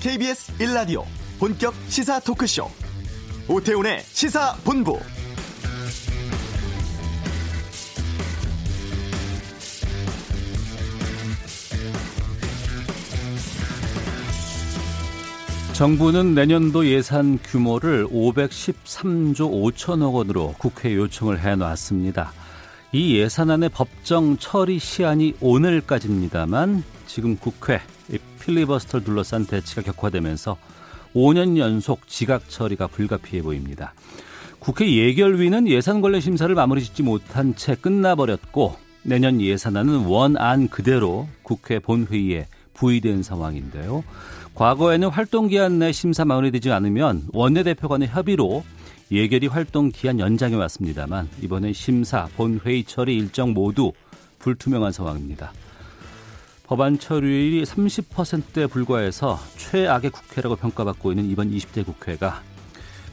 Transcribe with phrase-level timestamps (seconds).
[0.00, 1.04] KBS 1라디오
[1.38, 2.66] 본격 시사 토크쇼
[3.48, 4.98] 오태훈의 시사본부
[15.74, 22.32] 정부는 내년도 예산 규모를 513조 5천억 원으로 국회에 요청을 해놨습니다.
[22.92, 27.82] 이 예산안의 법정 처리 시한이 오늘까지입니다만 지금 국회
[28.40, 30.56] 필리버스터를 둘러싼 대치가 격화되면서
[31.14, 33.94] 5년 연속 지각 처리가 불가피해 보입니다.
[34.58, 41.78] 국회 예결위는 예산 관련 심사를 마무리 짓지 못한 채 끝나버렸고 내년 예산안은 원안 그대로 국회
[41.78, 44.04] 본회의에 부의된 상황인데요.
[44.54, 48.64] 과거에는 활동 기한 내 심사 마무리되지 않으면 원내대표 간의 협의로
[49.10, 53.92] 예결위 활동 기한 연장해 왔습니다만 이번엔 심사, 본회의 처리 일정 모두
[54.38, 55.52] 불투명한 상황입니다.
[56.70, 62.44] 법안 처리율이 30%에 불과해서 최악의 국회라고 평가받고 있는 이번 20대 국회가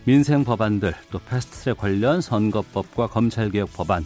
[0.03, 4.05] 민생 법안들 또 패스트트랙 관련 선거법과 검찰개혁 법안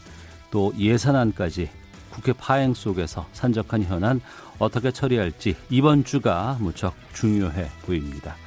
[0.51, 1.69] 또 예산안까지
[2.11, 4.21] 국회 파행 속에서 산적한 현안
[4.57, 8.37] 어떻게 처리할지 이번 주가 무척 중요해 보입니다.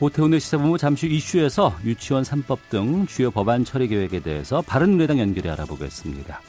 [0.00, 6.40] 오태훈의 시사본부 잠시 이슈에서 유치원 3법 등 주요 법안 처리 계획에 대해서 바른미래당 연결해 알아보겠습니다.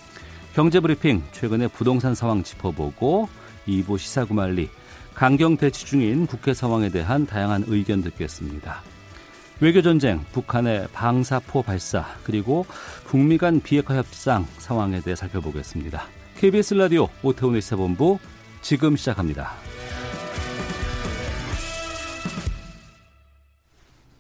[0.55, 4.69] 경제브리핑 최근의 부동산 상황 짚어보고 2부 시사구말리
[5.13, 8.81] 강경 대치 중인 국회 상황에 대한 다양한 의견 듣겠습니다.
[9.59, 12.65] 외교전쟁, 북한의 방사포 발사, 그리고
[13.05, 16.03] 북미 간 비핵화 협상 상황에 대해 살펴보겠습니다.
[16.37, 18.19] KBS 라디오 오태훈의 시사본부
[18.61, 19.51] 지금 시작합니다.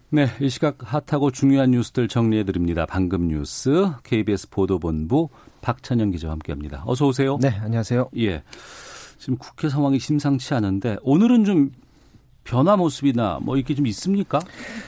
[0.09, 2.85] 네, 이 시각 핫하고 중요한 뉴스들 정리해 드립니다.
[2.85, 5.29] 방금 뉴스 KBS 보도본부
[5.61, 6.83] 박찬영 기자와 함께합니다.
[6.85, 7.39] 어서 오세요.
[7.41, 8.11] 네, 안녕하세요.
[8.19, 8.43] 예,
[9.23, 11.71] 지금 국회 상황이 심상치 않은데 오늘은 좀
[12.43, 14.41] 변화 모습이나 뭐 이게 좀 있습니까?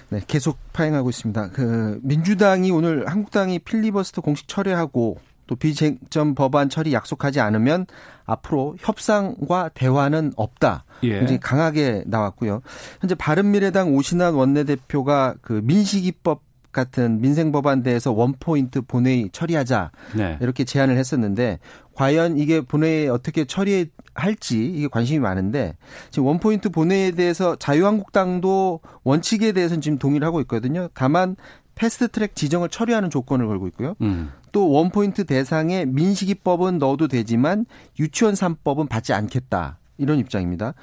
[0.09, 1.51] 네, 계속 파행하고 있습니다.
[1.51, 7.85] 그 민주당이 오늘 한국당이 필리버스터 공식 철회하고 또 비쟁점 법안 처리 약속하지 않으면
[8.25, 10.83] 앞으로 협상과 대화는 없다.
[11.03, 11.19] 예.
[11.19, 12.61] 굉장히 강하게 나왔고요.
[12.99, 16.41] 현재 바른미래당 오신환 원내대표가 그 민식이법
[16.75, 20.37] 같은 민생 법안대에서 원포인트 본회의 처리하자 네.
[20.41, 21.59] 이렇게 제안을 했었는데
[21.93, 25.77] 과연 이게 본회의에 어떻게 처리할지 이게 관심이 많은데
[26.11, 30.89] 지금 원포인트 본회의에 대해서 자유한국당도 원칙에 대해서는 지금 동의를 하고 있거든요.
[30.93, 31.37] 다만
[31.75, 33.95] 패스트트랙 지정을 처리하는 조건을 걸고 있고요.
[34.01, 34.31] 음.
[34.51, 37.65] 또 원포인트 대상에 민식이법은 넣어도 되지만
[37.99, 39.79] 유치원 3법은 받지 않겠다.
[39.97, 40.73] 이런 입장입니다.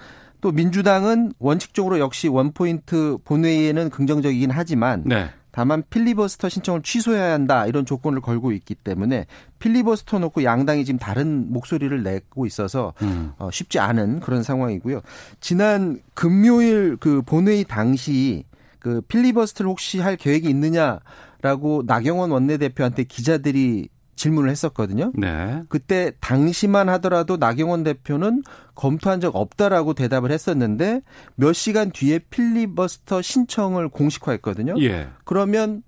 [0.40, 5.30] 또 민주당은 원칙적으로 역시 원포인트 본회의에는 긍정적이긴 하지만 네.
[5.52, 9.26] 다만 필리버스터 신청을 취소해야 한다 이런 조건을 걸고 있기 때문에
[9.58, 13.32] 필리버스터 놓고 양당이 지금 다른 목소리를 내고 있어서 음.
[13.38, 15.02] 어, 쉽지 않은 그런 상황이고요.
[15.40, 18.44] 지난 금요일 그 본회의 당시
[18.78, 25.12] 그 필리버스터를 혹시 할 계획이 있느냐라고 나경원 원내대표한테 기자들이 질문을 했었거든요.
[25.14, 25.62] 네.
[25.68, 28.42] 그때 당시만 하더라도 나경원 대표는
[28.74, 31.02] 검토한 적 없다라고 대답을 했었는데
[31.34, 34.74] 몇 시간 뒤에 필리버스터 신청을 공식화했거든요.
[34.82, 35.08] 예.
[35.24, 35.82] 그러면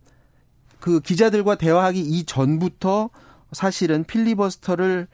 [0.80, 3.10] 그 기자들과 대화하기 이전부터
[3.52, 5.06] 사실은 필리버스터를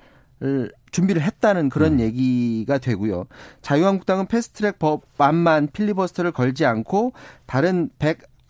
[0.91, 2.01] 준비를 했다는 그런 음.
[2.01, 3.27] 얘기가 되고요.
[3.63, 7.13] 자유한국당은 패스트트랙 법안만 필리버스터를 걸지 않고
[7.47, 7.91] 다른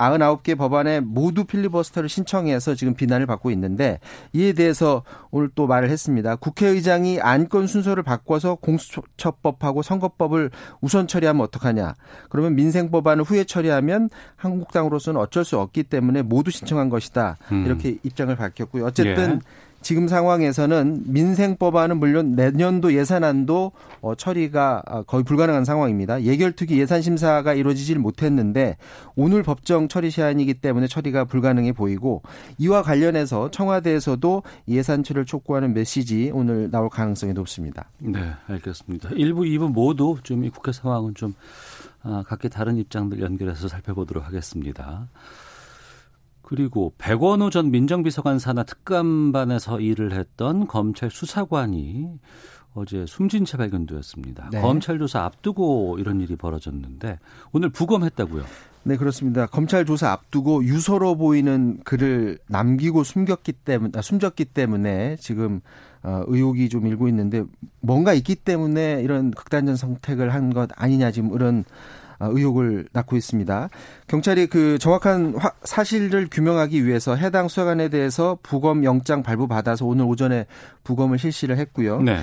[0.01, 4.01] 199개 법안에 모두 필리버스터를 신청해서 지금 비난을 받고 있는데
[4.33, 6.37] 이에 대해서 오늘 또 말을 했습니다.
[6.37, 10.51] 국회의장이 안건 순서를 바꿔서 공수처법하고 선거법을
[10.81, 11.95] 우선 처리하면 어떡하냐.
[12.31, 17.37] 그러면 민생 법안을 후에 처리하면 한국당으로서는 어쩔 수 없기 때문에 모두 신청한 것이다.
[17.53, 17.67] 음.
[17.67, 18.87] 이렇게 입장을 밝혔고요.
[18.87, 19.39] 어쨌든 예.
[19.81, 26.23] 지금 상황에서는 민생 법안은 물론 내년도 예산안도 어, 처리가 아, 거의 불가능한 상황입니다.
[26.23, 28.77] 예결특위 예산 심사가 이루어지질 못했는데
[29.15, 32.23] 오늘 법정 처리 시한이기 때문에 처리가 불가능해 보이고
[32.59, 37.89] 이와 관련해서 청와대에서도 예산 처리를 촉구하는 메시지 오늘 나올 가능성이 높습니다.
[37.99, 38.19] 네,
[38.49, 39.11] 알겠습니다.
[39.11, 41.35] 1부, 2부 모두 좀 이 국회 상황은 좀
[42.03, 45.07] 아, 각기 다른 입장들 연결해서 살펴보도록 하겠습니다.
[46.51, 52.09] 그리고 백원호 전 민정비서관 산하 특감반에서 일을 했던 검찰 수사관이
[52.75, 54.49] 어제 숨진 채 발견되었습니다.
[54.51, 54.61] 네.
[54.61, 57.21] 검찰 조사 앞두고 이런 일이 벌어졌는데
[57.53, 58.43] 오늘 부검했다고요.
[58.83, 59.47] 네, 그렇습니다.
[59.47, 65.61] 검찰 조사 앞두고 유서로 보이는 글을 남기고 숨겼기 때문에 아, 숨졌기 때문에 지금
[66.03, 67.45] 어, 의혹이 좀 일고 있는데
[67.81, 73.71] 뭔가 있기 때문에 이런 극단적 선택을 한 것 아니냐 지금 이런 아, 의혹을 낳고 있습니다.
[74.07, 80.47] 경찰이 그 정확한 사실을 규명하기 위해서 해당 수사관에 대해서 부검 영장 발부받아서 오늘 오전에
[80.85, 82.03] 부검을 실시를 했고요.
[82.03, 82.21] 네.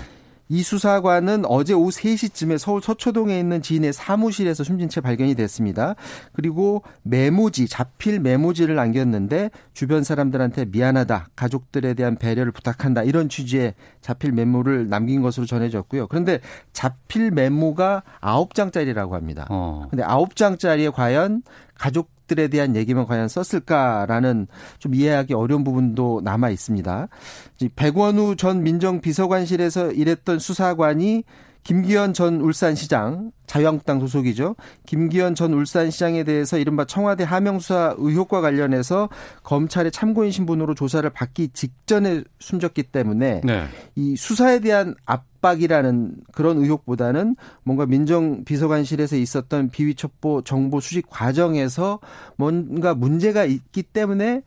[0.50, 5.96] 이 수사관은 어제 오후 3시쯤에 서울 서초동에 있는 지인의 사무실에서 숨진 채 발견이 됐습니다.
[6.34, 14.32] 그리고 메모지, 자필 메모지를 남겼는데 주변 사람들한테 미안하다, 가족들에 대한 배려를 부탁한다 이런 취지의 자필
[14.32, 16.08] 메모를 남긴 것으로 전해졌고요.
[16.08, 16.40] 그런데
[16.74, 19.48] 자필 메모가 9장짜리라고 합니다.
[19.50, 19.88] 어.
[19.90, 21.44] 근데 9장짜리에 과연
[21.76, 24.48] 가족 들에 대한 얘기만 과연 썼을까라는
[24.80, 27.08] 좀 이해하기 어려운 부분도 남아 있습니다.
[27.76, 31.24] 백원우 전 민정비서관실에서 일했던 수사관이
[31.68, 34.56] 김기현 전 울산시장 자유한국당 소속이죠.
[34.86, 39.10] 김기현 전 울산시장에 대해서 이른바 청와대 하명수사 의혹과 관련해서
[39.44, 43.66] 검찰의 참고인 신분으로 조사를 받기 직전에 숨졌기 때문에 네.
[43.96, 51.10] 이 수사에 대한 압 박이라는 그런 의혹보다는 뭔가 민정 비서관실에서 있었던 비위 첩보 정보 수집
[51.10, 52.00] 과정에서
[52.36, 54.42] 뭔가 문제가 있기 때문에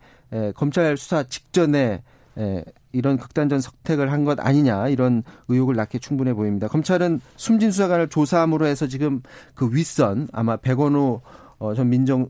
[0.55, 2.03] 검찰 수사 직전에
[2.91, 6.67] 이런 극단적 선택을 한 것 아니냐 이런 의혹을 낳기 충분해 보입니다.
[6.67, 9.21] 검찰은 숨진 수사관을 조사함으로 해서 지금
[9.55, 11.21] 그 윗선 아마 백원호
[11.61, 12.27] 어, 전 민정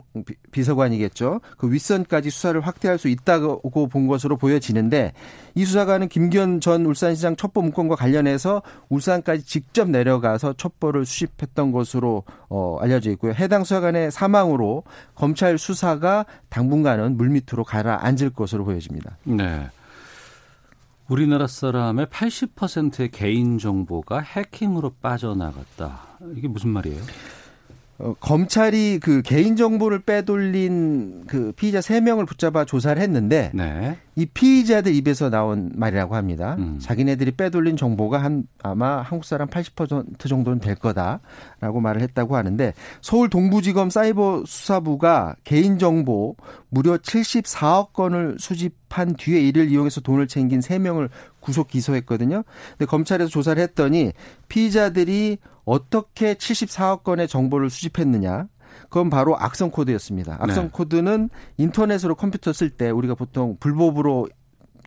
[0.50, 1.40] 비 서관이겠죠.
[1.56, 5.14] 그 윗선까지 수사를 확대할 수 있다고 본 것으로 보여지는데
[5.54, 12.76] 이 수사관은 김기현 전 울산시장 첩보 문건과 관련해서 울산까지 직접 내려가서 첩보를 수집했던 것으로 어,
[12.82, 13.32] 알려져 있고요.
[13.32, 14.84] 해당 수사관의 사망으로
[15.14, 19.16] 검찰 수사가 당분간은 물밑으로 가라앉을 것으로 보여집니다.
[19.24, 19.66] 네.
[21.08, 26.18] 우리나라 사람의 80%의 개인 정보가 해킹으로 빠져나갔다.
[26.36, 27.00] 이게 무슨 말이에요?
[28.02, 33.96] 어, 검찰이 그 개인 정보를 빼돌린 그 피의자 3명을 붙잡아 조사를 했는데 네.
[34.16, 36.56] 이 피의자들 입에서 나온 말이라고 합니다.
[36.58, 36.78] 음.
[36.80, 43.30] 자기네들이 빼돌린 정보가 한 아마 한국 사람 80% 정도는 될 거다라고 말을 했다고 하는데 서울
[43.30, 46.34] 동부지검 사이버 수사부가 개인 정보
[46.72, 52.44] 무려 74억 건을 수집한 뒤에 이를 이용해서 돈을 챙긴 3명을 구속 기소했거든요.
[52.70, 54.12] 근데 검찰에서 조사를 했더니
[54.48, 55.36] 피의자들이
[55.66, 58.48] 어떻게 74억 건의 정보를 수집했느냐?
[58.84, 60.38] 그건 바로 악성 코드였습니다.
[60.40, 60.70] 악성 네.
[60.72, 61.28] 코드는
[61.58, 64.30] 인터넷으로 컴퓨터 쓸 때 우리가 보통 불법으로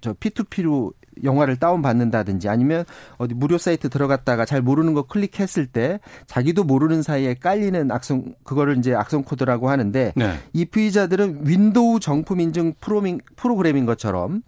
[0.02, 0.92] 저 P2P로
[1.24, 2.86] 영화를 다운 받는다든지 아니면
[3.18, 8.78] 어디 무료 사이트 들어갔다가 잘 모르는 거 클릭했을 때 자기도 모르는 사이에 깔리는 악성 그거를
[8.78, 10.40] 이제 악성 코드라고 하는데 네.
[10.54, 14.42] 이 피의자들은 윈도우 정품 인증 프로밍, 프로그램인 것처럼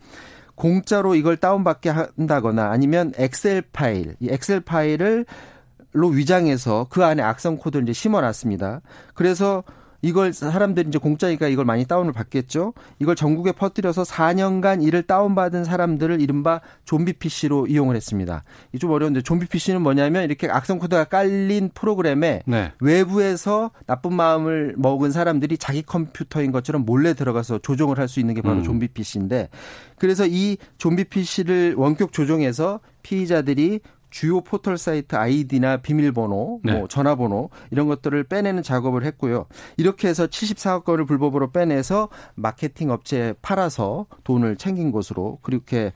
[0.55, 5.25] 공짜로 이걸 다운받게 한다거나 아니면 엑셀 파일, 이 엑셀 파일을
[5.93, 8.81] 로 위장해서 그 안에 악성 코드를 이제 심어놨습니다.
[9.13, 9.63] 그래서
[10.01, 12.73] 이걸 사람들이 이제 공짜니까 이걸 많이 다운을 받겠죠.
[12.99, 18.43] 이걸 전국에 퍼뜨려서 4년간 이를 다운받은 사람들을 이른바 좀비 PC로 이용을 했습니다.
[18.73, 22.71] 이 좀 어려운데 좀비 PC는 뭐냐면 이렇게 악성 코드가 깔린 프로그램에 네.
[22.79, 28.41] 외부에서 나쁜 마음을 먹은 사람들이 자기 컴퓨터인 것처럼 몰래 들어가서 조종을 할 수 있는 게
[28.41, 28.63] 바로 음.
[28.63, 29.49] 좀비 PC인데
[29.97, 36.73] 그래서 이 좀비 PC를 원격 조종해서 피의자들이 주요 포털 사이트 아이디나 비밀번호, 네.
[36.73, 39.45] 뭐 전화번호 이런 것들을 빼내는 작업을 했고요.
[39.77, 45.93] 이렇게 해서 74억 건을 불법으로 빼내서 마케팅 업체에 팔아서 돈을 챙긴 것으로 그렇게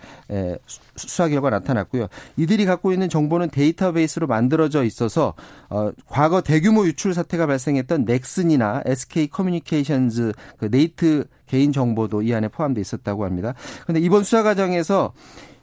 [0.95, 2.07] 수사 결과 나타났고요.
[2.37, 5.33] 이들이 갖고 있는 정보는 데이터베이스로 만들어져 있어서
[5.69, 12.47] 어, 과거 대규모 유출 사태가 발생했던 넥슨이나 SK 커뮤니케이션즈 그 네이트 개인 정보도 이 안에
[12.47, 13.53] 포함돼 있었다고 합니다.
[13.85, 15.13] 근데 이번 수사 과정에서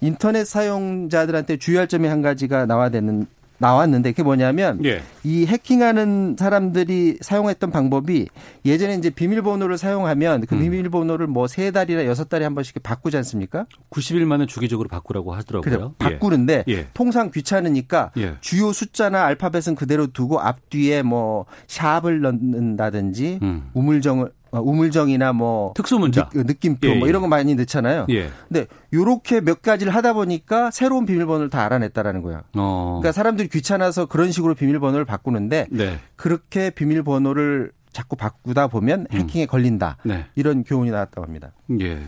[0.00, 3.26] 인터넷 사용자들한테 주의할 점이 한 가지가 나와되는
[3.58, 5.02] 나왔는데 그게 뭐냐면 예.
[5.24, 8.28] 이 해킹하는 사람들이 사용했던 방법이
[8.64, 10.60] 예전에 이제 비밀번호를 사용하면 그 음.
[10.60, 13.66] 비밀번호를 뭐 세 달이나 여섯 달에 한 번씩 바꾸지 않습니까?
[13.90, 15.94] 90일 만에 주기적으로 바꾸라고 하더라고요.
[15.98, 16.86] 그래, 바꾸는데 예.
[16.94, 18.34] 통상 귀찮으니까 예.
[18.40, 23.70] 주요 숫자나 알파벳은 그대로 두고 앞뒤에 뭐 샵을 넣는다든지 음.
[23.74, 27.10] 우물정을 어, 우물정이나 뭐 특수문자 느, 낌표 예, 뭐 예.
[27.10, 28.06] 이런 거 많이 넣잖아요.
[28.10, 28.30] 예.
[28.48, 32.42] 근데 요렇게 몇 가지를 하다 보니까 새로운 비밀번호를 다 알아냈다라는 거예요.
[32.56, 32.98] 어.
[33.00, 35.98] 그러니까 사람들이 귀찮아서 그런 식으로 비밀번호를 바꾸는데 네.
[36.16, 39.18] 그렇게 비밀번호를 자꾸 바꾸다 보면 음.
[39.18, 39.46] 해킹에 음.
[39.46, 39.96] 걸린다.
[40.04, 40.26] 네.
[40.34, 41.52] 이런 교훈이 나왔다고 합니다.
[41.80, 42.00] 예.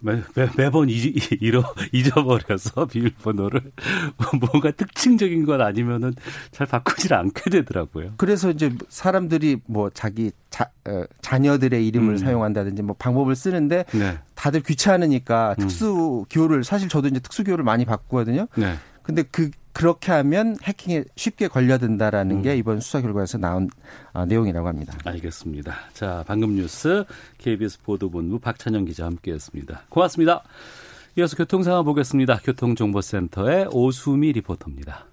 [0.00, 0.22] 매,
[0.56, 3.72] 매, 번 잃어, 잊어버려서 비밀번호를
[4.52, 6.14] 뭔가 특징적인 건 아니면은
[6.50, 8.14] 잘 바꾸질 않게 되더라고요.
[8.16, 12.16] 그래서 이제 사람들이 뭐 자기 자, 어, 자녀들의 이름을 음.
[12.16, 14.18] 사용한다든지 뭐 방법을 쓰는데 네.
[14.34, 15.62] 다들 귀찮으니까 음.
[15.62, 18.46] 특수 기호를 사실 저도 이제 특수 기호를 많이 바꾸거든요.
[18.56, 18.74] 네.
[19.02, 22.42] 근데 그 그렇게 하면 해킹에 쉽게 걸려든다라는 음.
[22.42, 23.70] 게 이번 수사 결과에서 나온
[24.12, 24.98] 아, 내용이라고 합니다.
[25.04, 25.72] 알겠습니다.
[25.92, 27.04] 자, 방금 뉴스
[27.38, 29.82] KBS 보도본부 박찬영 기자 함께했습니다.
[29.88, 30.42] 고맙습니다.
[31.16, 32.38] 이어서 교통 상황 보겠습니다.
[32.38, 35.06] 교통정보센터의 오수미 리포터입니다.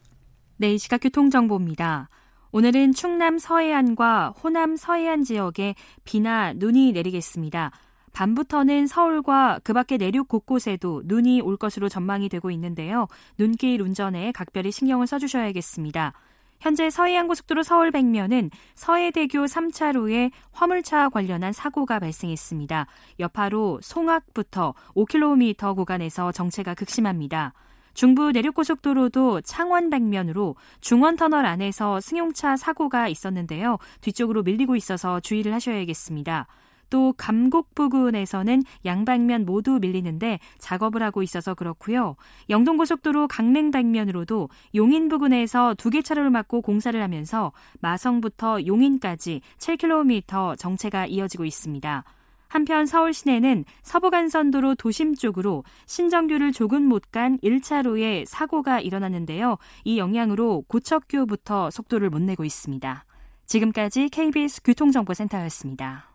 [0.57, 2.09] 네, 이 시각 교통정보입니다.
[2.51, 7.71] 오늘은 충남 서해안과 호남 서해안 지역에 비나 눈이 내리겠습니다.
[8.15, 13.07] 밤부터는 서울과 그 밖의 내륙 곳곳에도 눈이 올 것으로 전망이 되고 있는데요.
[13.37, 16.13] 눈길 운전에 각별히 신경을 써주셔야겠습니다.
[16.61, 22.87] 현재 서해안고속도로 서울 백면은 서해대교 3차로에 화물차 관련한 사고가 발생했습니다.
[23.19, 27.51] 여파로 송악부터 5km 구간에서 정체가 극심합니다.
[27.93, 33.77] 중부 내륙고속도로도 창원 백면으로 중원터널 안에서 승용차 사고가 있었는데요.
[33.99, 36.47] 뒤쪽으로 밀리고 있어서 주의를 하셔야겠습니다.
[36.89, 42.15] 또 감곡 부근에서는 양방면 모두 밀리는데 작업을 하고 있어서 그렇고요.
[42.49, 51.05] 영동고속도로 강릉 방면으로도 용인 부근에서 두 개 차로를 막고 공사를 하면서 마성부터 용인까지 7km 정체가
[51.05, 52.03] 이어지고 있습니다.
[52.47, 59.57] 한편 서울 시내는 서부간선도로 도심 쪽으로 신정규를 조금 못 간 1차로에 사고가 일어났는데요.
[59.83, 63.05] 이 영향으로 고척교부터 속도를 못 내고 있습니다.
[63.45, 66.14] 지금까지 KBS 교통정보센터였습니다.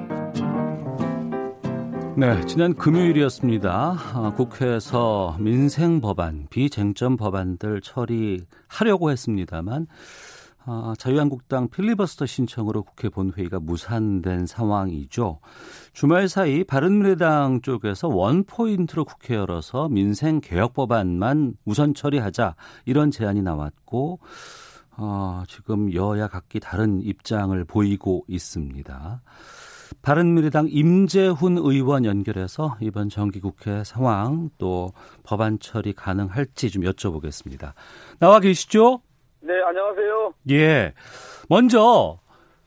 [2.17, 3.95] 네, 지난 금요일이었습니다.
[4.13, 9.87] 아, 국회에서 민생 법안, 비쟁점 법안들 처리하려고 했습니다만
[10.65, 15.39] 아, 자유한국당 필리버스터 신청으로 국회 본회의가 무산된 상황이죠.
[15.93, 23.41] 주말 사이 바른미래당 쪽에서 원 포인트로 국회 열어서 민생 개혁 법안만 우선 처리하자 이런 제안이
[23.41, 24.19] 나왔고
[24.97, 29.21] 어, 지금 여야 각기 다른 입장을 보이고 있습니다.
[30.01, 34.91] 바른미래당 임재훈 의원 연결해서 이번 정기국회 상황 또
[35.23, 37.73] 법안 처리 가능할지 좀 여쭤보겠습니다.
[38.19, 39.01] 나와 계시죠?
[39.41, 40.33] 네, 안녕하세요.
[40.51, 40.93] 예.
[41.49, 42.19] 먼저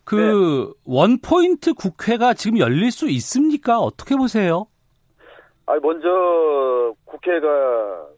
[0.05, 0.81] 그 네.
[0.85, 3.81] 원포인트 국회가 지금 열릴 수 있습니까?
[3.81, 4.67] 어떻게 보세요?
[5.67, 7.49] 아, 먼저 국회가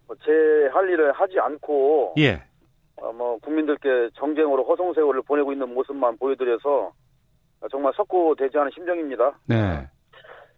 [0.06, 2.42] 뭐 제할 일을 하지 않고 예.
[2.96, 6.92] 어, 뭐 국민들께 정쟁으로 허송세월을 보내고 있는 모습만 보여드려서
[7.70, 9.38] 정말 석고되지 않은 심정입니다.
[9.46, 9.88] 네.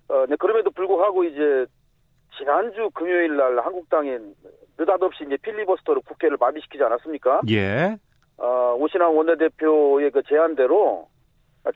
[0.08, 1.66] 어, 네, 그럼에도 불구하고 이제
[2.38, 4.18] 지난주 금요일 날 한국당이
[4.78, 7.42] 느닷없이 이제 필리버스터로 국회를 마비시키지 않았습니까?
[7.50, 7.96] 예.
[8.36, 11.08] 어, 오신환 원내대표의 그 제안대로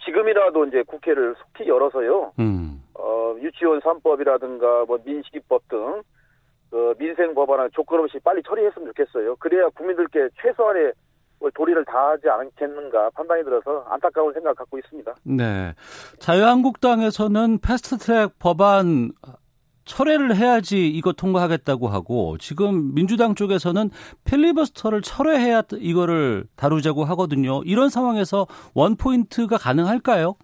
[0.04, 2.32] 지금이라도 이제 국회를 속히 열어서요.
[2.38, 2.82] 음.
[2.94, 6.02] 어, 유치원 3법이라든가 뭐 민식이법 등
[6.72, 9.36] 그 민생 법안을 조건 없이 빨리 처리했으면 좋겠어요.
[9.36, 10.94] 그래야 국민들께 최소한의
[11.50, 15.14] 도리를 다하지 않겠는가 판단이 들어서 안타까운 생각 갖고 있습니다.
[15.24, 15.74] 네.
[16.18, 19.12] 자유한국당에서는 패스트트랙 법안
[19.84, 23.90] 철회를 해야지 이거 통과하겠다고 하고 지금 민주당 쪽에서는
[24.24, 27.62] 필리버스터를 철회해야 이거를 다루자고 하거든요.
[27.64, 30.34] 이런 상황에서 원 포인트가 가능할까요?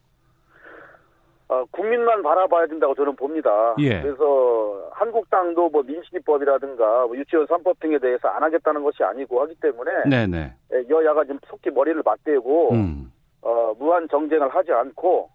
[1.49, 3.75] 어, 국민만 바라봐야 된다고 저는 봅니다.
[3.78, 4.02] 예.
[4.02, 9.90] 그래서 한국당도 뭐 민식이법이라든가 뭐 유치원 3법 등에 대해서 안 하겠다는 것이 아니고 하기 때문에
[10.11, 10.52] 네네.
[10.75, 13.12] 예, 여야가 좀 속히 머리를 맞대고 음.
[13.40, 15.31] 어, 무한 정쟁을 하지 않고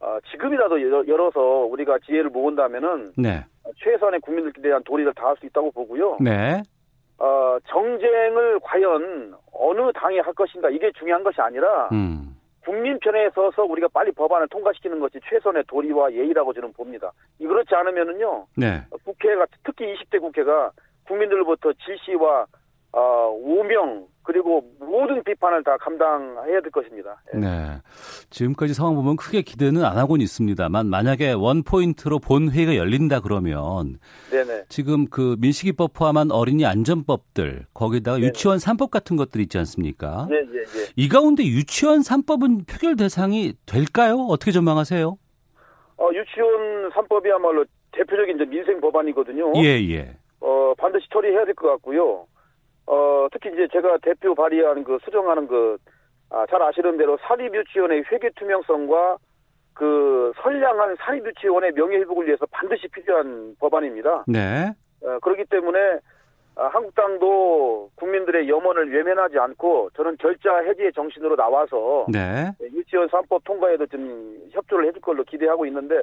[0.00, 3.44] 어, 지금이라도 열어서 우리가 지혜를 모은다면은 네.
[3.76, 6.16] 최선의 국민들에 대한 도리를 다할 수 있다고 보고요.
[6.20, 6.62] 네.
[7.18, 12.27] 어, 정쟁을 과연 어느 당이 할 것인가 이게 중요한 것이 아니라 음.
[12.68, 17.10] 국민 편에 서서 우리가 빨리 법안을 통과시키는 것이 최선의 도리와 예의라고 저는 봅니다.
[17.38, 18.46] 그렇지 않으면은요.
[18.58, 18.82] 네.
[19.04, 20.70] 국회가 특히 20대 국회가
[21.06, 22.44] 국민들로부터 질시와
[22.92, 23.00] 어,
[23.40, 27.18] 오명 그리고 모든 비판을 다 감당해야 될 것입니다.
[27.32, 27.38] 예.
[27.38, 27.78] 네.
[28.28, 33.98] 지금까지 상황 보면 크게 기대는 안 하고는 있습니다만 만약에 원 포인트로 본 회의가 열린다 그러면
[34.30, 34.64] 네네.
[34.68, 38.26] 지금 그 민식이법 포함한 어린이 안전법들 거기다가 네네.
[38.28, 40.26] 유치원 3법 같은 것들 있지 않습니까?
[40.28, 40.86] 네, 예, 예.
[40.96, 44.26] 이 가운데 유치원 3법은 표결 대상이 될까요?
[44.28, 45.08] 어떻게 전망하세요?
[45.96, 49.54] 어, 유치원 3법이야말로 대표적인 이제 민생 법안이거든요.
[49.56, 50.16] 예, 예.
[50.40, 52.26] 어, 반드시 처리해야 될 것 같고요.
[52.88, 55.76] 어, 특히 이제 제가 대표 발의한 그 수정하는 그,
[56.30, 59.18] 아, 잘 아시는 대로 사립유치원의 회계 투명성과
[59.74, 64.24] 그 선량한 사립유치원의 명예회복을 위해서 반드시 필요한 법안입니다.
[64.26, 64.72] 네.
[65.02, 65.98] 어, 그렇기 때문에 아,
[66.58, 72.52] 한국당도 국민들의 염원을 외면하지 않고 저는 결자 해지의 정신으로 나와서 네.
[72.60, 76.00] 유치원 3법 통과에도 좀 협조를 해줄 걸로 기대하고 있는데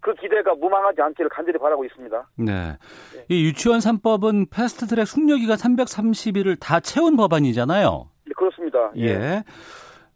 [0.00, 2.28] 그 기대가 무망하지 않기를 간절히 바라고 있습니다.
[2.36, 2.76] 네.
[3.28, 8.08] 이 유치원 3법은 패스트 트랙 숙려기가 330일을 다 채운 법안이잖아요.
[8.26, 8.90] 네, 그렇습니다.
[8.96, 9.44] 예.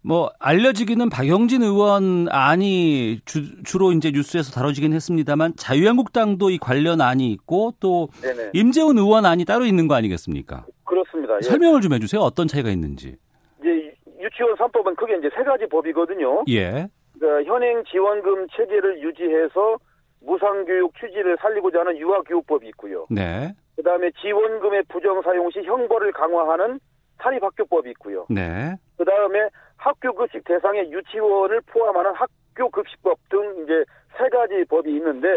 [0.07, 7.29] 뭐 알려지기는 박용진 의원 안이 주, 로 이제 뉴스에서 다뤄지긴 했습니다만 자유한국당도 이 관련 안이
[7.33, 8.51] 있고 또 네네.
[8.55, 10.65] 임재훈 의원 안이 따로 있는 거 아니겠습니까?
[10.85, 11.39] 그렇습니다.
[11.39, 11.41] 예.
[11.41, 12.21] 설명을 좀 해주세요.
[12.21, 13.17] 어떤 차이가 있는지.
[13.59, 16.45] 이제 유치원 3법은 크게 이제 세 가지 법이거든요.
[16.51, 16.87] 예.
[17.19, 19.77] 그러니까 현행 지원금 체계를 유지해서
[20.21, 23.07] 무상교육 취지를 살리고자 하는 유아교육법이 있고요.
[23.11, 23.53] 네.
[23.75, 26.79] 그다음에 지원금의 부정 사용 시 형벌을 강화하는
[27.23, 28.27] 사립학교법이 있고요.
[28.31, 28.77] 네.
[28.99, 33.85] 그다음에 학교 급식 대상의 유치원을 포함하는 학교 급식법 등 이제
[34.16, 35.28] 세 가지 법이 있는데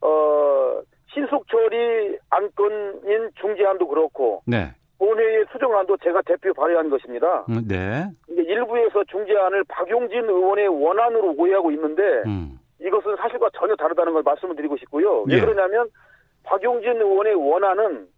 [0.00, 0.80] 어
[1.12, 4.72] 신속 처리 안건인 중재안도 그렇고 네.
[4.98, 7.44] 본회의 수정안도 제가 대표 발의한 것입니다.
[7.48, 8.08] 음, 네.
[8.28, 12.58] 일부에서 중재안을 박용진 의원의 원안으로 오해하고 있는데 음.
[12.80, 15.24] 이것은 사실과 전혀 다르다는 걸 말씀을 드리고 싶고요.
[15.28, 15.40] 왜 예.
[15.40, 15.88] 그러냐면
[16.44, 18.08] 박용진 의원의 원안은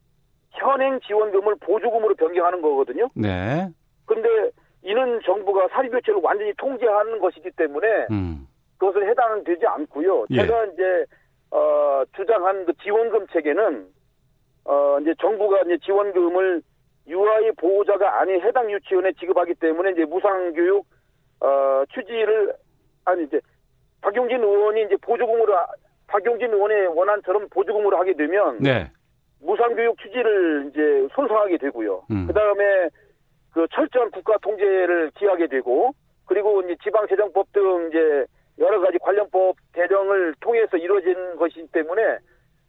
[0.50, 3.08] 현행 지원금을 보조금으로 변경하는 거거든요.
[3.14, 3.68] 네.
[4.06, 4.50] 근데
[4.82, 8.46] 이는 정부가 사립유치를 완전히 통제하는 것이기 때문에 음.
[8.78, 10.26] 그것을 해당되지 않고요.
[10.30, 10.36] 예.
[10.36, 11.04] 제가 이제
[11.50, 13.86] 어, 주장한 그 지원금 체계는
[14.64, 16.62] 어, 이제 정부가 이제 지원금을
[17.08, 20.86] 유아의 보호자가 아닌 해당 유치원에 지급하기 때문에 이제 무상교육
[21.40, 22.54] 어, 취지를
[23.04, 23.40] 아니 이제
[24.02, 25.54] 박용진 의원이 이제 보조금으로
[26.06, 28.90] 박용진 의원의 원안처럼 보조금으로 하게 되면 네.
[29.40, 32.04] 무상교육 취지를 이제 손상하게 되고요.
[32.10, 32.26] 음.
[32.26, 32.88] 그 다음에
[33.58, 35.92] 그 철저한 국가 통제를 기하게 되고
[36.26, 38.24] 그리고 이제 지방재정법 등 이제
[38.60, 42.18] 여러 가지 관련법 개정을 통해서 이루어진 것이기 때문에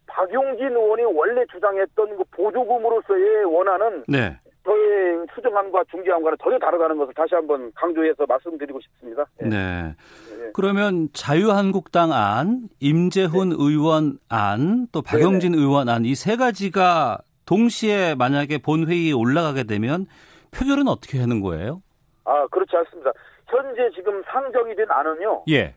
[0.08, 4.36] 박용진 의원이 원래 주장했던 그 보조금으로서의 원안은 네.
[4.64, 9.24] 저의 수정안과 중재안과는 전혀 다르다는 것을 다시 한번 강조해서 말씀드리고 싶습니다.
[9.44, 9.46] 예.
[9.48, 9.94] 네.
[10.32, 10.50] 예.
[10.54, 18.58] 그러면 자유한국당 안, 임재훈 의원 안, 또 박영진 의원 안 이 세 가지가 동시에 만약에
[18.58, 20.06] 본회의에 올라가게 되면
[20.52, 21.78] 표결은 어떻게 하는 거예요?
[22.24, 23.12] 아 그렇지 않습니다.
[23.46, 25.44] 현재 지금 상정이 된 안은요.
[25.50, 25.74] 예.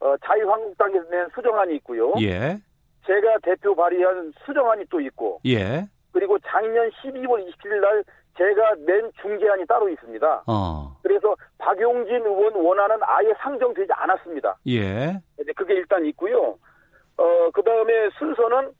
[0.00, 2.12] 어, 자유한국당에서 낸 수정안이 있고요.
[2.20, 2.58] 예.
[3.06, 5.86] 제가 대표 발의한 수정안이 또 있고 예.
[6.12, 8.04] 그리고 작년 12월 27일 날
[8.36, 10.44] 제가 낸 중재안이 따로 있습니다.
[10.46, 10.96] 어.
[11.02, 14.56] 그래서 박용진 의원 원안은 아예 상정되지 않았습니다.
[14.68, 15.20] 예.
[15.40, 16.58] 이제 그게 일단 있고요.
[17.16, 18.72] 어, 그 다음에 순서는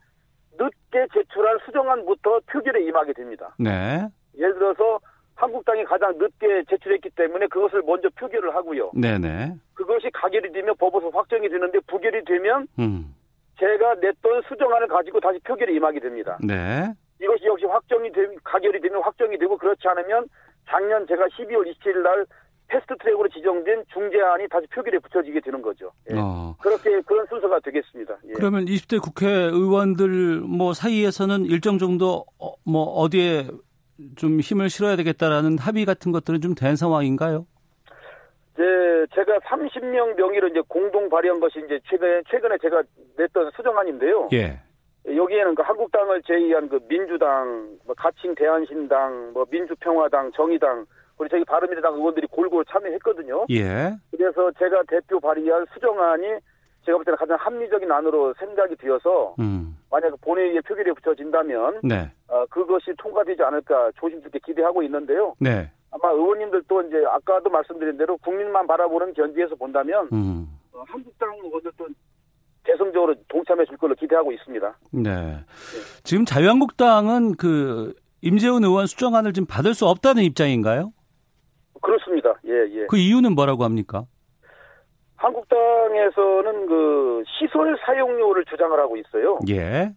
[0.58, 3.54] 늦게 제출한 수정안부터 표결에 임하게 됩니다.
[3.58, 4.08] 네.
[4.36, 4.98] 예를 들어서
[5.34, 8.92] 한국당이 가장 늦게 제출했기 때문에 그것을 먼저 표결을 하고요.
[8.94, 9.54] 네네.
[9.74, 13.14] 그것이 가결이 되면 법에서 확정이 되는데 부결이 되면 음.
[13.58, 16.38] 제가 냈던 수정안을 가지고 다시 표결에 임하게 됩니다.
[16.42, 16.92] 네.
[17.20, 20.26] 이것이 역시 확정이 되 가결이 되면 확정이 되고 그렇지 않으면
[20.68, 22.26] 작년 제가 12월 27일 날
[22.66, 25.92] 패스트 트랙으로 지정된 중재안이 다시 표결에 붙여지게 되는 거죠.
[26.10, 26.16] 예.
[26.16, 26.56] 어.
[26.60, 28.16] 그렇게 그런 순서가 되겠습니다.
[28.28, 28.32] 예.
[28.32, 33.46] 그러면 20대 국회의원들 뭐 사이에서는 일정 정도 어, 뭐 어디에
[34.16, 37.46] 좀 힘을 실어야 되겠다라는 합의 같은 것들은 좀 된 상황인가요?
[38.54, 38.62] 이제
[39.14, 42.82] 제가 30명 명의로 이제 공동 발의한 것이 이제 최근에 최근에 제가
[43.16, 44.28] 냈던 수정안인데요.
[44.32, 44.60] 예.
[45.06, 51.94] 여기에는 그 한국당을 제의한 그 민주당, 뭐 가칭 대한신당, 뭐 민주평화당, 정의당, 그리고 저희 바른미래당
[51.94, 53.46] 의원들이 골고루 참여했거든요.
[53.50, 53.94] 예.
[54.10, 56.26] 그래서 제가 대표 발의한 수정안이
[56.84, 59.76] 제가 볼 때는 가장 합리적인 안으로 생각이 되어서 음.
[59.90, 62.10] 만약 본회의에 표결에 붙여진다면 네.
[62.28, 65.34] 어, 그것이 통과되지 않을까 조심스럽게 기대하고 있는데요.
[65.38, 65.70] 네.
[65.90, 70.48] 아마 의원님들도 이제 아까도 말씀드린 대로 국민만 바라보는 견지에서 본다면 음.
[70.72, 71.86] 어, 한국당 의원들도
[72.64, 74.78] 대승적으로 동참해 줄 걸로 기대하고 있습니다.
[74.92, 75.38] 네.
[76.02, 80.92] 지금 자유한국당은 그 임재훈 의원 수정안을 지금 받을 수 없다는 입장인가요?
[81.82, 82.34] 그렇습니다.
[82.46, 82.86] 예, 예.
[82.88, 84.06] 그 이유는 뭐라고 합니까?
[85.24, 89.38] 한국당에서는 그 시설 사용료를 주장을 하고 있어요.
[89.48, 89.90] 예.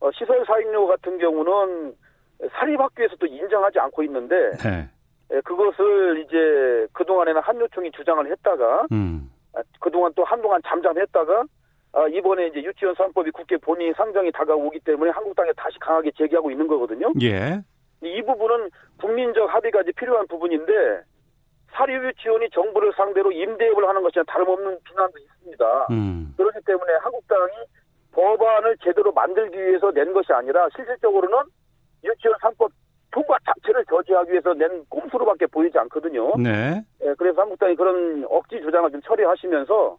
[0.00, 1.94] 어, 시설 사용료 같은 경우는
[2.52, 4.88] 사립학교에서 도 인정하지 않고 있는데 네.
[5.32, 9.30] 예, 그것을 이제 그동안에는 한유총이 주장을 했다가 음.
[9.54, 11.44] 아, 그동안 또 한동안 잠잠했다가
[11.92, 16.66] 아, 이번에 이제 유치원 3법이 국회 본회의 상정이 다가오기 때문에 한국당에 다시 강하게 제기하고 있는
[16.66, 17.12] 거거든요.
[17.22, 17.62] 예.
[18.02, 18.68] 이 부분은
[19.00, 21.02] 국민적 합의가 이제 필요한 부분인데
[21.74, 25.86] 사립 유치원이 정부를 상대로 임대업을 하는 것이나 다름없는 비난도 있습니다.
[25.90, 26.34] 음.
[26.36, 27.52] 그렇기 때문에 한국당이
[28.12, 31.50] 법안을 제대로 만들기 위해서 낸 것이 아니라 실질적으로는
[32.04, 32.70] 유치원 3법
[33.10, 36.36] 통과 자체를 저지하기 위해서 낸 꼼수로밖에 보이지 않거든요.
[36.36, 36.82] 네.
[37.02, 39.98] 예, 그래서 한국당이 그런 억지 주장을 좀 처리하시면서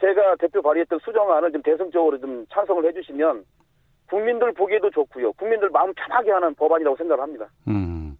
[0.00, 3.44] 제가 대표 발의했던 수정안을 좀 대승적으로 좀 찬성을 해주시면
[4.08, 5.32] 국민들 보기에도 좋고요.
[5.32, 7.48] 국민들 마음 편하게 하는 법안이라고 생각을 합니다.
[7.68, 8.16] 음.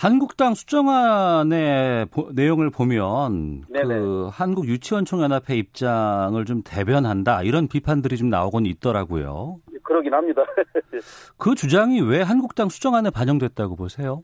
[0.00, 3.86] 한국당 수정안의 보- 내용을 보면 네네.
[4.00, 9.56] 그 한국 유치원 총연합회 입장을 좀 대변한다 이런 비판들이 좀 나오곤 있더라고요.
[9.82, 10.42] 그러긴 합니다.
[11.36, 14.22] 그 주장이 왜 한국당 수정안에 반영됐다고 보세요?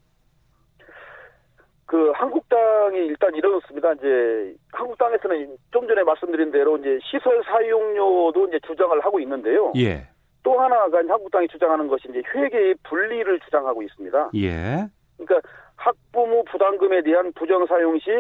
[1.85, 3.93] 그 한국당이 일단 이렇습니다.
[3.93, 9.75] 이제 한국당에서는 좀 전에 말씀드린 대로 이제 시설 사용료도 이제 주장을 하고 있는데요.
[9.77, 10.09] 예.
[10.43, 14.31] 또 하나가 한국당이 주장하는 것이 이제 회계의 분리를 주장하고 있습니다.
[14.37, 14.89] 예.
[15.19, 18.11] 그러니까 학부모 부담금에 대한 부정 사용 시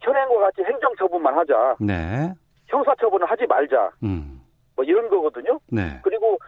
[0.00, 1.76] 현행과 같이 행정 처분만 하자.
[1.80, 2.32] 네.
[2.66, 3.90] 형사 처분을 하지 말자.
[4.02, 4.40] 음.
[4.76, 5.58] 뭐 이런 거거든요.
[5.70, 6.00] 네.
[6.02, 6.38] 그리고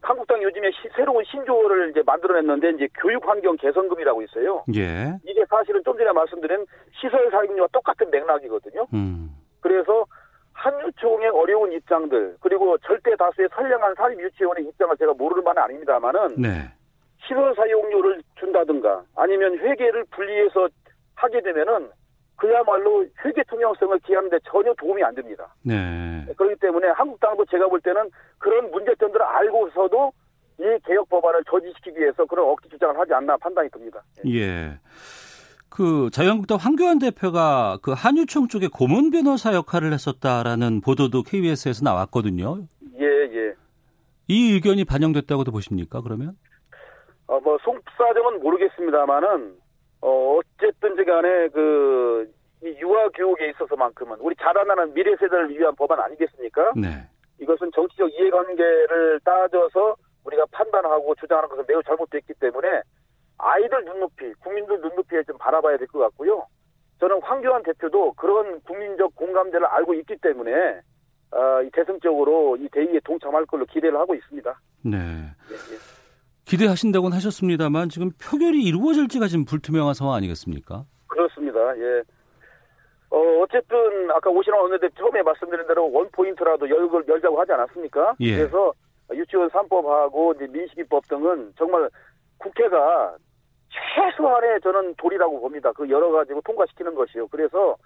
[0.00, 4.64] 한국당 요즘에 시, 새로운 신조어를 이제 만들어냈는데 이제 교육 환경 개선금이라고 있어요.
[4.74, 5.12] 예.
[5.24, 8.86] 이게 사실은 좀 전에 말씀드린 시설 사용료와 똑같은 맥락이거든요.
[8.94, 9.30] 음.
[9.60, 10.06] 그래서
[10.52, 16.72] 한유총의 어려운 입장들 그리고 절대 다수의 선량한 사립 유치원의 입장을 제가 모르는 바는 아닙니다만은 네.
[17.26, 20.68] 시설 사용료를 준다든가 아니면 회계를 분리해서
[21.14, 21.90] 하게 되면은
[22.36, 25.54] 그야말로 회계 투명성을 기하는데 전혀 도움이 안 됩니다.
[25.62, 26.26] 네.
[26.36, 30.12] 그렇기 때문에 한국당도 제가 볼 때는 그런 문제점들을 알고서도
[30.58, 34.02] 이 개혁 법안을 저지시키기 위해서 그런 억지 주장을 하지 않나 판단이 듭니다.
[34.26, 34.78] 예.
[35.68, 42.62] 그 자유한국당 황교안 대표가 그 한유총 쪽에 고문 변호사 역할을 했었다라는 보도도 KBS에서 나왔거든요.
[42.98, 43.54] 예, 예.
[44.28, 46.00] 이 의견이 반영됐다고도 보십니까?
[46.00, 46.32] 그러면?
[47.28, 49.56] 어, 뭐 속사정은 모르겠습니다만은
[50.00, 52.30] 어, 어쨌든지 간에 그,
[52.62, 56.72] 이 유아 교육에 있어서만큼은 우리 자라나는 미래 세대를 위한 법안 아니겠습니까?
[56.76, 56.88] 네.
[57.40, 62.80] 이것은 정치적 이해관계를 따져서 우리가 판단하고 주장하는 것은 매우 잘못됐기 때문에
[63.38, 66.46] 아이들 눈높이, 국민들 눈높이에 좀 바라봐야 될 것 같고요.
[66.98, 70.80] 저는 황교안 대표도 그런 국민적 공감대를 알고 있기 때문에
[71.32, 74.58] 어, 이 대승적으로 이 대의에 동참할 걸로 기대를 하고 있습니다.
[74.84, 74.96] 네.
[74.96, 76.05] 예, 예.
[76.46, 80.84] 기대하신다고는 하셨습니다만 지금 표결이 이루어질지가 지금 불투명한 상황 아니겠습니까?
[81.08, 81.58] 그렇습니다.
[81.78, 82.02] 예.
[83.10, 83.76] 어, 어쨌든
[84.12, 88.14] 아까 오신환 원내대표 처음에 말씀드린 대로 원 포인트라도 열, 열자고 하지 않았습니까?
[88.20, 88.36] 예.
[88.36, 88.72] 그래서
[89.12, 91.88] 유치원 3법하고 이제 민식이법 등은 정말
[92.38, 93.16] 국회가
[93.94, 95.72] 최소한의 저는 도리라고 봅니다.
[95.72, 97.26] 그 여러 가지고 통과시키는 것이요.
[97.28, 97.76] 그래서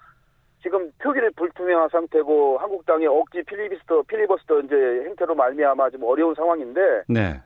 [0.63, 4.75] 지금 표결이 불투명한 상태고 한국당의 억지 필리비스터 필리버스터 이제
[5.07, 7.41] 행태로 말미암아 좀 어려운 상황인데 네.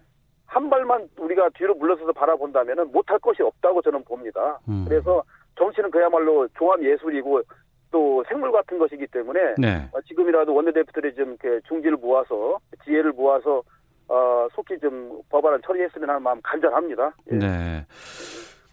[0.47, 4.59] 한 발만 우리가 뒤로 물러서서 바라본다면은 못할 것이 없다고 저는 봅니다.
[4.69, 4.85] 음.
[4.89, 5.23] 그래서
[5.59, 7.43] 정치는 그야말로 종합 예술이고
[7.91, 9.89] 또 생물 같은 것이기 때문에 네.
[9.93, 13.63] 어, 지금이라도 원내대표들이 좀 이렇게 중지를 모아서 지혜를 모아서
[14.09, 17.13] 어, 속히 좀 법안을 처리했으면 하는 마음 간절합니다.
[17.33, 17.37] 예.
[17.37, 17.87] 네.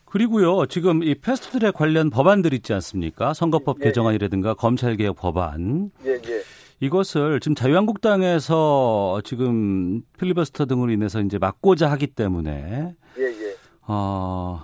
[0.06, 3.34] 그리고요, 지금 이 패스트트랙 관련 법안들 있지 않습니까?
[3.34, 5.92] 선거법 예, 개정안이라든가 검찰개혁 법안.
[6.04, 6.42] 예, 예.
[6.82, 13.56] 이것을 지금 자유한국당에서 지금 필리버스터 등으로 인해서 이제 막고자 하기 때문에 예, 예.
[13.88, 14.60] 어,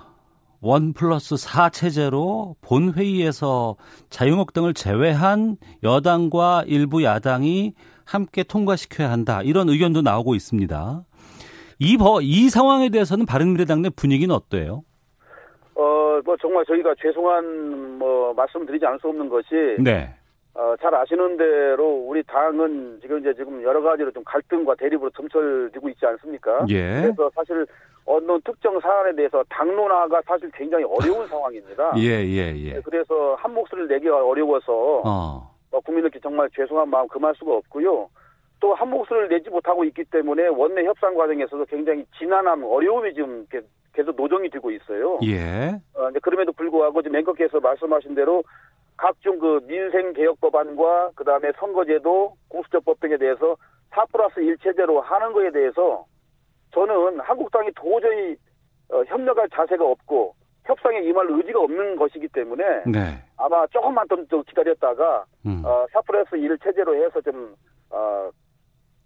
[0.59, 3.75] 원 플러스 사 체제로 본회의에서
[4.09, 9.43] 자유한국당을 제외한 여당과 일부 야당이 함께 통과시켜야 한다.
[9.43, 11.03] 이런 의견도 나오고 있습니다.
[11.79, 14.83] 이, 버, 이 상황에 대해서는 바른미래당 내 분위기는 어때요?
[15.75, 20.16] 어, 뭐 정말 저희가 죄송한 뭐 말씀드리지 않을 수 없는 것이 네.
[20.57, 25.87] 어, 잘 아시는 대로 우리 당은 지금 이제 지금 여러 가지로 좀 갈등과 대립으로 점철되고
[25.89, 26.65] 있지 않습니까?
[26.69, 27.01] 예.
[27.03, 27.63] 그래서 사실
[28.05, 31.93] 어느 특정 사안에 대해서 당론화가 사실 굉장히 어려운 상황입니다.
[31.97, 32.73] 예, 예, 예.
[32.73, 35.51] 네, 그래서 한 목소리를 내기가 어려워서 어.
[35.71, 38.09] 어, 국민들께 정말 죄송한 마음 금할 수가 없고요.
[38.59, 43.45] 또 한 목소리를 내지 못하고 있기 때문에 원내 협상 과정에서도 굉장히 지난함, 어려움이 지금
[43.93, 45.19] 계속 노정이 되고 있어요.
[45.23, 45.79] 예.
[45.93, 48.43] 어, 그럼에도 불구하고 지금 앵커께서 말씀하신 대로
[48.97, 53.55] 각종 그 민생 개혁 법안과 그 다음에 선거제도, 공수처법 등에 대해서
[53.91, 56.05] 4 플러스 1 체제로 하는 거에 대해서
[56.73, 58.35] 저는 한국당이 도저히
[58.89, 63.23] 어, 협력할 자세가 없고 협상에 임할 의지가 없는 것이기 때문에 네.
[63.37, 65.61] 아마 조금만 좀, 좀 기다렸다가 음.
[65.63, 67.55] 어, 4 플러스 1 체제로 해서 좀
[67.89, 68.29] 어,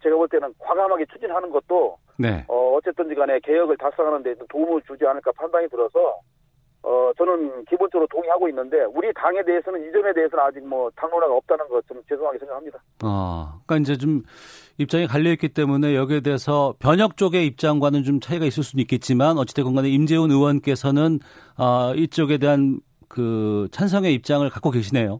[0.01, 2.43] 제가 볼 때는 과감하게 추진하는 것도 네.
[2.47, 6.19] 어, 어쨌든지 간에 개혁을 달성하는 데 도움을 주지 않을까 판단이 들어서
[6.83, 11.67] 어, 저는 기본적으로 동의하고 있는데 우리 당에 대해서는 이 점에 대해서는 아직 뭐 당론화가 없다는
[11.69, 12.79] 것 좀 죄송하게 생각합니다.
[13.03, 14.23] 어, 그러니까 이제 좀
[14.77, 19.75] 입장이 갈려 있기 때문에 여기에 대해서 변혁 쪽의 입장과는 좀 차이가 있을 수는 있겠지만 어찌됐건
[19.75, 21.19] 간에 임재훈 의원께서는
[21.57, 25.19] 어, 이쪽에 대한 그 찬성의 입장을 갖고 계시네요.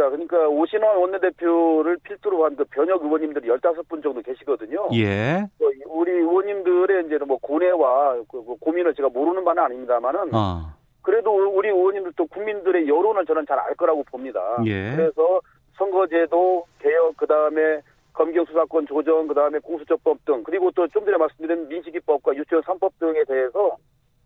[0.00, 0.08] 그렇습니다.
[0.10, 4.88] 그러니까 오신환 원내대표를 필두로 한 그 변혁 의원님들이 15분 정도 계시거든요.
[4.94, 5.46] 예.
[5.58, 10.72] 뭐 우리 의원님들의 이제 뭐 고뇌와 그- 그 고민을 제가 모르는 바는 아닙니다만은 어.
[11.02, 14.40] 그래도 우리 의원님들도 국민들의 여론을 저는 잘 알 거라고 봅니다.
[14.66, 14.94] 예.
[14.96, 15.40] 그래서
[15.76, 17.80] 선거제도 개혁 그다음에
[18.12, 23.22] 검경 수사권 조정 그다음에 공수처법 등 그리고 또 좀 전에 말씀드린 민식이법과 유치원 3법 등에
[23.24, 23.76] 대해서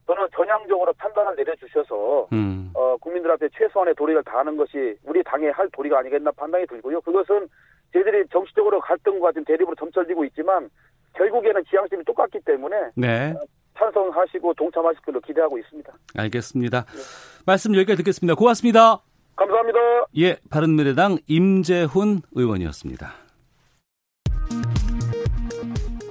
[0.06, 2.70] 저는 전향적으로 판단을 내려주셔서 음.
[2.74, 7.00] 어, 국민들 앞에 최소한의 도리를 다하는 것이 우리 당의 할 도리가 아니겠나 판단이 들고요.
[7.00, 7.48] 그것은
[7.92, 10.68] 저희들이 정치적으로 갈등과 지금 대립으로 점철되고 있지만
[11.14, 13.34] 결국에는 지향점이 똑같기 때문에 네.
[13.78, 15.92] 찬성하시고 동참하실 걸로 기대하고 있습니다.
[16.16, 16.84] 알겠습니다.
[16.84, 17.42] 네.
[17.46, 18.34] 말씀 여기까지 듣겠습니다.
[18.34, 19.00] 고맙습니다.
[19.36, 19.78] 감사합니다.
[20.18, 23.12] 예, 바른미래당 임재훈 의원이었습니다.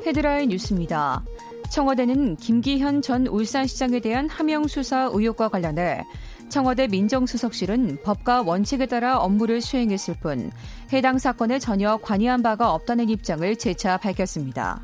[0.05, 1.21] 헤드라인 뉴스입니다.
[1.73, 6.03] 청와대는 김기현 전 울산시장에 대한 하명 수사 의혹과 관련해
[6.47, 10.51] 청와대 민정수석실은 법과 원칙에 따라 업무를 수행했을 뿐
[10.93, 14.83] 해당 사건에 전혀 관여한 바가 없다는 입장을 재차 밝혔습니다.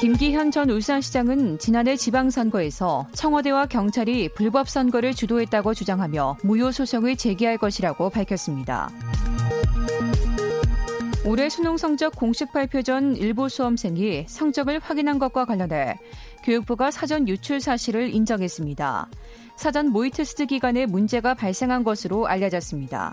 [0.00, 8.08] 김기현 전 울산시장은 지난해 지방선거에서 청와대와 경찰이 불법 선거를 주도했다고 주장하며 무효 소송을 제기할 것이라고
[8.08, 8.90] 밝혔습니다.
[11.26, 15.98] 올해 수능 성적 공식 발표 전 일부 수험생이 성적을 확인한 것과 관련해
[16.44, 19.08] 교육부가 사전 유출 사실을 인정했습니다.
[19.56, 23.12] 사전 모의 테스트 기간에 문제가 발생한 것으로 알려졌습니다.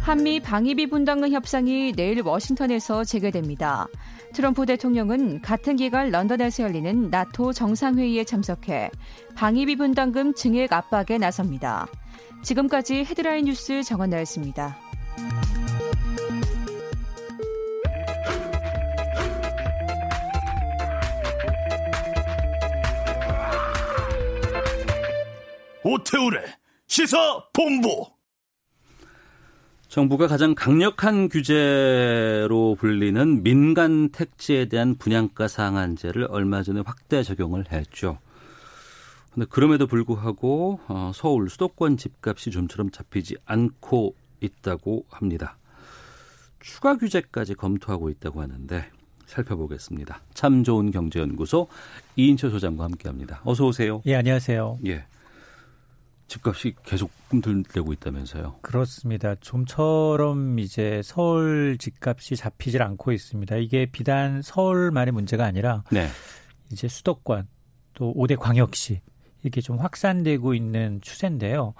[0.00, 3.88] 한미 방위비 분담금 협상이 내일 워싱턴에서 재개됩니다.
[4.34, 8.90] 트럼프 대통령은 같은 기간 런던에서 열리는 나토 정상회의에 참석해
[9.34, 11.86] 방위비 분담금 증액 압박에 나섭니다.
[12.42, 14.85] 지금까지 헤드라인 뉴스 정원나였습니다.
[25.88, 26.42] 오태우래
[26.88, 27.16] 시사
[27.52, 28.06] 본부.
[29.88, 38.18] 정부가 가장 강력한 규제로 불리는 민간 택지에 대한 분양가 상한제를 얼마 전에 확대 적용을 했죠.
[39.32, 45.56] 근데 그럼에도 불구하고 어, 서울 수도권 집값이 좀처럼 잡히지 않고 있다고 합니다.
[46.60, 48.90] 추가 규제까지 검토하고 있다고 하는데
[49.26, 50.20] 살펴보겠습니다.
[50.34, 51.68] 참 좋은 경제연구소
[52.16, 53.40] 이인철 소장과 함께합니다.
[53.44, 54.02] 어서 오세요.
[54.06, 54.78] 예, 안녕하세요.
[54.86, 55.04] 예.
[56.28, 58.58] 집값이 계속 꿈틀대고 있다면서요?
[58.62, 59.36] 그렇습니다.
[59.36, 63.56] 좀처럼 이제 서울 집값이 잡히질 않고 있습니다.
[63.56, 66.08] 이게 비단 서울만의 문제가 아니라 네.
[66.72, 67.46] 이제 수도권
[67.94, 69.00] 또 5대 광역시
[69.42, 71.74] 이렇게 좀 확산되고 있는 추세인데요.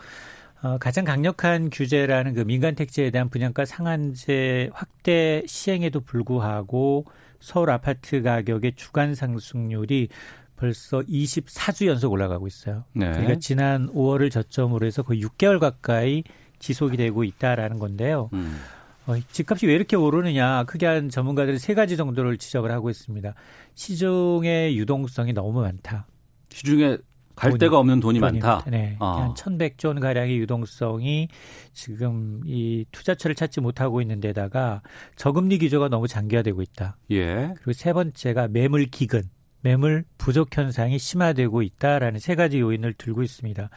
[0.62, 7.05] 어, 가장 강력한 규제라는 그 민간 택지에 대한 분양가 상한제 확대 시행에도 불구하고
[7.40, 10.09] 서울 아파트 가격의 주간 상승률이
[10.57, 12.85] 벌써 24주 연속 올라가고 있어요.
[12.95, 13.11] 네.
[13.11, 16.25] 그러니까 지난 5월을 저점으로 해서 거의 6개월 가까이
[16.59, 18.31] 지속이 되고 있다라는 건데요.
[18.33, 18.59] 음.
[19.07, 23.35] 어, 집값이 왜 이렇게 오르느냐 크게 한 전문가들이 세 가지 정도를 지적을 하고 있습니다.
[23.75, 26.07] 시중의 유동성이 너무 많다.
[26.51, 26.97] 시중에
[27.37, 28.64] 갈 돈이, 데가 없는 돈이, 돈이 많다.
[28.66, 28.96] 네.
[28.99, 29.20] 아.
[29.20, 31.29] 한 1,100조 원 가량의 유동성이
[31.72, 34.81] 지금 이 투자처를 찾지 못하고 있는 데다가
[35.16, 36.96] 저금리 기조가 너무 장기화되고 있다.
[37.12, 37.53] 예.
[37.57, 39.22] 그리고 세 번째가 매물 기근.
[39.61, 43.68] 매물 부족 현상이 심화되고 있다라는 세 가지 요인을 들고 있습니다.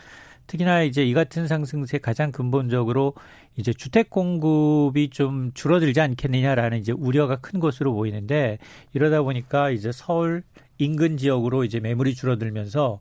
[0.48, 3.14] 특히나 이제 이 같은 상승세 가장 근본적으로
[3.56, 8.58] 이제 주택 공급이 좀 줄어들지 않겠느냐라는 이제 우려가 큰 것으로 보이는데
[8.94, 10.44] 이러다 보니까 이제 서울
[10.80, 13.00] 인근 지역으로 이제 매물이 줄어들면서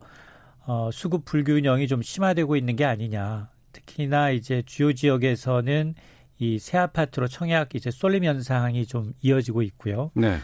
[0.69, 3.49] 어 수급 불균형이 좀 심화되고 있는 게 아니냐.
[3.73, 5.95] 특히나 이제 주요 지역에서는
[6.41, 10.11] 이 새 아파트로 청약 이제 쏠림 현상이 좀 이어지고 있고요.
[10.15, 10.37] 네.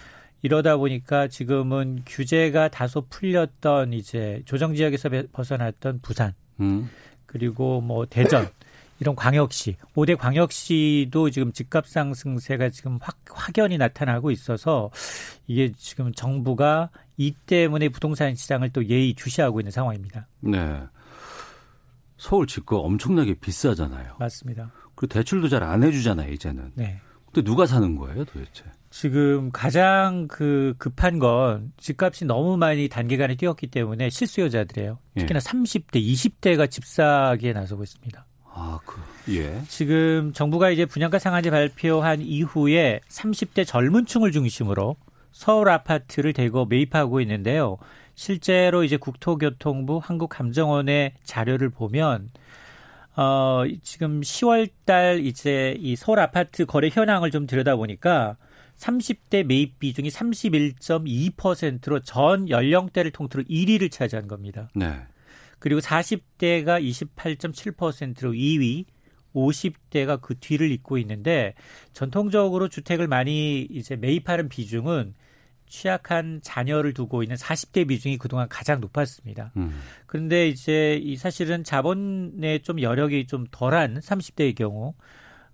[0.43, 6.89] 이러다 보니까 지금은 규제가 다소 풀렸던 이제 조정 지역에서 벗어났던 부산 음.
[7.27, 8.49] 그리고 뭐 대전
[9.05, 14.91] 이런 광역시 5대 광역시도 지금 집값 상승세가 지금 확 확연히 나타나고 있어서
[15.47, 16.89] 이게 지금 정부가
[17.19, 20.27] 이 때문에 부동산 시장을 또 예의 주시하고 있는 상황입니다.
[20.41, 20.81] 네.
[22.17, 24.15] 서울 집값 엄청나게 비싸잖아요.
[24.19, 24.73] 맞습니다.
[24.95, 26.73] 그리고 대출도 잘 안 해주잖아요, 이제는.
[26.75, 26.99] 네.
[27.27, 28.65] 근데 누가 사는 거예요, 도대체?
[28.89, 34.99] 지금 가장 그 급한 건 집값이 너무 많이 단기간에 뛰었기 때문에 실수요자들이에요.
[35.17, 35.21] 예.
[35.21, 35.41] 특히나 예.
[35.41, 38.25] 30대, 20대가 집 사기에 나서고 있습니다.
[38.57, 39.01] 아, 그,
[39.35, 39.61] 예.
[39.69, 44.97] 지금 정부가 이제 분양가 상한제 발표한 이후에 30대 젊은 층을 중심으로
[45.33, 47.79] 서울 아파트를 대거 매입하고 있는데요.
[48.15, 52.31] 실제로 이제 국토교통부 한국감정원의 자료를 보면
[53.17, 58.37] 어, 지금 10월 달 이제 이 서울 아파트 거래 현황을 좀 들여다보니까
[58.77, 64.69] 30대 매입 비중이 31.2%로 전 연령대를 통틀어 1위를 차지한 겁니다.
[64.75, 65.03] 네.
[65.65, 68.85] 그리고 40대가 28.7%로 2위,
[69.35, 71.55] 50대가 그 뒤를 잇고 있는데
[71.95, 75.15] 전통적으로 주택을 많이 이제 매입하는 비중은
[75.65, 79.53] 취약한 자녀를 두고 있는 40대 비중이 그동안 가장 높았습니다.
[79.57, 79.81] 음.
[80.05, 84.93] 그런데 이제 이 사실은 자본의 좀 여력이 좀 덜한 30대의 경우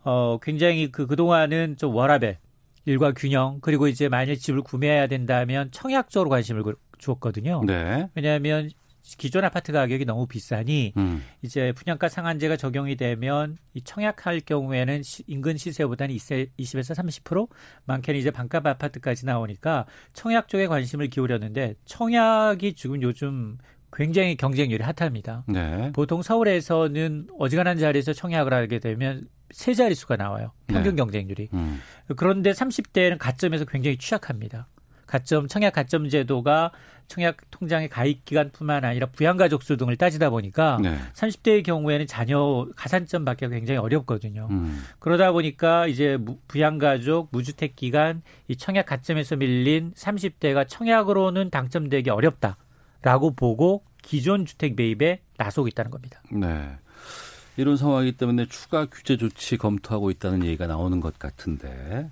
[0.02, 2.38] 어 굉장히 그 그동안은 좀 워라벨
[2.84, 6.64] 일과 균형 그리고 이제 만약 집을 구매해야 된다면 청약적으로 관심을
[6.98, 7.62] 주었거든요.
[7.64, 8.08] 네.
[8.16, 8.70] 왜냐하면
[9.02, 11.22] 기존 아파트 가격이 너무 비싸니 음.
[11.42, 17.48] 이제 분양가 상한제가 적용이 되면 이 청약할 경우에는 시, 인근 시세보다는 20에서 30%
[17.84, 23.58] 많게는 이제 반값 아파트까지 나오니까 청약 쪽에 관심을 기울였는데 청약이 지금 요즘
[23.92, 25.44] 굉장히 경쟁률이 핫합니다.
[25.48, 25.90] 네.
[25.92, 30.52] 보통 서울에서는 어지간한 자리에서 청약을 하게 되면 세 자릿수가 나와요.
[30.68, 31.02] 평균 네.
[31.02, 31.48] 경쟁률이.
[31.54, 31.80] 음.
[32.16, 34.68] 그런데 30대는 가점에서 굉장히 취약합니다.
[35.10, 36.70] 가점 청약 가점 제도가
[37.08, 40.96] 청약 통장의 가입 기간뿐만 아니라 부양 가족 수 등을 따지다 보니까 네.
[41.14, 44.46] 30대의 경우에는 자녀 가산점 받기가 굉장히 어렵거든요.
[44.52, 44.80] 음.
[45.00, 53.34] 그러다 보니까 이제 부양 가족 무주택 기간 이 청약 가점에서 밀린 30대가 청약으로는 당첨되기 어렵다라고
[53.34, 56.22] 보고 기존 주택 매입에 나서고 있다는 겁니다.
[56.30, 56.70] 네.
[57.56, 62.08] 이런 상황이기 때문에 추가 규제 조치 검토하고 있다는 얘기가 나오는 것 같은데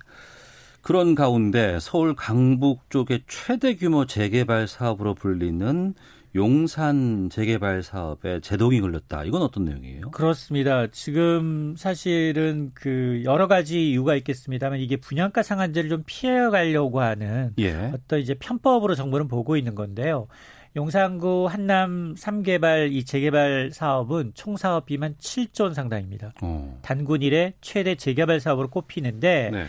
[0.81, 5.93] 그런 가운데 서울 강북 쪽의 최대 규모 재개발 사업으로 불리는
[6.35, 9.23] 용산 재개발 사업에 제동이 걸렸다.
[9.23, 10.11] 이건 어떤 내용이에요?
[10.11, 10.87] 그렇습니다.
[10.87, 17.91] 지금 사실은 그 여러 가지 이유가 있겠습니다만 이게 분양가 상한제를 좀 피해 가려고 하는 예.
[17.93, 20.27] 어떤 이제 편법으로 정부는 보고 있는 건데요.
[20.75, 26.33] 용산구 한남 3개발 이 재개발 사업은 총 사업비만 7조 원 상당입니다.
[26.43, 26.79] 어.
[26.83, 29.65] 단군 일에 최대 재개발 사업으로 꼽히는데 네.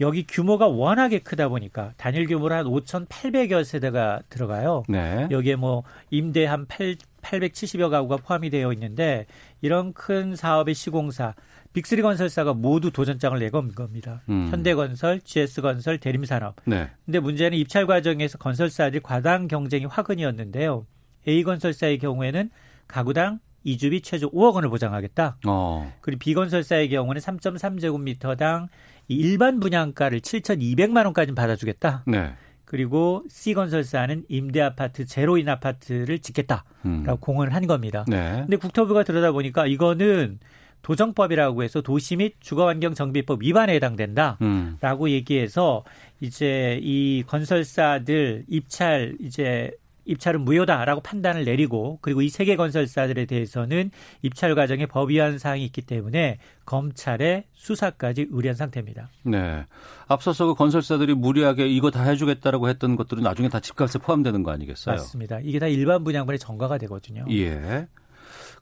[0.00, 4.82] 여기 규모가 워낙에 크다 보니까 단일 규모로 한 5,800여 세대가 들어가요.
[4.88, 5.26] 네.
[5.30, 9.26] 여기에 뭐 임대 한 8, 870여 가구가 포함이 되어 있는데
[9.60, 11.34] 이런 큰 사업의 시공사
[11.72, 14.22] 빅스리 건설사가 모두 도전장을 내건 겁니다.
[14.30, 14.48] 음.
[14.50, 16.56] 현대건설, GS건설, 대림산업.
[16.64, 16.88] 네.
[17.04, 20.86] 근데 문제는 입찰 과정에서 건설사들이 과당 경쟁이 화근이었는데요.
[21.28, 22.50] A건설사의 경우에는
[22.88, 25.38] 가구당 이주비 최저 5억 원을 보장하겠다.
[25.46, 25.92] 어.
[26.00, 28.68] 그리고 B건설사의 경우는 3.3제곱미터당
[29.08, 32.04] 일반 분양가를 7,200만 원까지 받아주겠다.
[32.06, 32.34] 네.
[32.64, 37.04] 그리고 C건설사는 임대 아파트 제로인 아파트를 짓겠다라고 음.
[37.20, 38.04] 공언을 한 겁니다.
[38.08, 38.38] 네.
[38.40, 40.40] 근데 국토부가 들여다보니까 이거는
[40.82, 45.08] 도정법이라고 해서 도시 및 주거환경 정비법 위반에 해당된다라고 음.
[45.08, 45.84] 얘기해서
[46.20, 49.72] 이제 이 건설사들 입찰 이제
[50.06, 53.90] 입찰은 무효다라고 판단을 내리고 그리고 이 세계 건설사들에 대해서는
[54.22, 59.08] 입찰 과정에 법 위반 사항이 있기 때문에 검찰에 수사까지 의뢰한 상태입니다.
[59.24, 59.66] 네.
[60.08, 64.94] 앞서서 그 건설사들이 무리하게 이거 다 해주겠다라고 했던 것들은 나중에 다 집값에 포함되는 거 아니겠어요?
[64.94, 65.40] 맞습니다.
[65.42, 67.24] 이게 다 일반 분양분의 전가가 되거든요.
[67.30, 67.86] 예.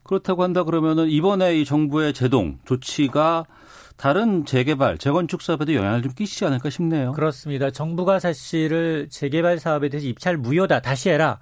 [0.03, 3.45] 그렇다고 한다 그러면은 이번에 이 정부의 제동 조치가
[3.97, 7.13] 다른 재개발, 재건축 사업에도 영향을 좀 끼치지 않을까 싶네요.
[7.13, 7.71] 그렇습니다.
[7.71, 11.39] 정부가 사실을 재개발 사업에 대해서 입찰 무효다, 다시 해라.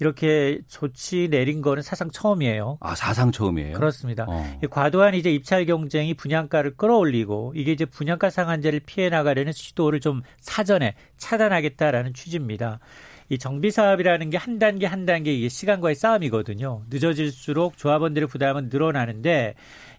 [0.00, 2.78] 이렇게 조치 내린 거는 사상 처음이에요.
[2.80, 3.74] 아, 사상 처음이에요?
[3.74, 4.26] 그렇습니다.
[4.28, 4.58] 어.
[4.70, 10.94] 과도한 이제 입찰 경쟁이 분양가를 끌어올리고 이게 이제 분양가 상한제를 피해 나가려는 시도를 좀 사전에
[11.16, 12.80] 차단하겠다라는 취지입니다.
[13.30, 16.82] 이 정비 사업이라는 게 한 단계 한 단계 이게 시간과의 싸움이거든요.
[16.90, 19.54] 늦어질수록 조합원들의 부담은 늘어나는데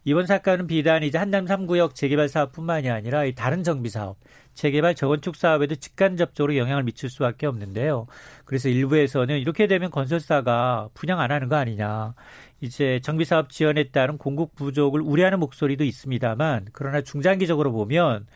[0.08, 4.18] 이번 사건은 비단 이제 한남 3구역 재개발 사업뿐만이 아니라 이 다른 정비 사업,
[4.54, 8.06] 재개발 재건축 사업에도 직간접적으로 영향을 미칠 수밖에 없는데요.
[8.46, 12.14] 그래서 일부에서는 이렇게 되면 건설사가 분양 안 하는 거 아니냐.
[12.62, 18.28] 이제 정비 사업 지원에 따른 공급 부족을 우려하는 목소리도 있습니다만 그러나 중장기적으로 보면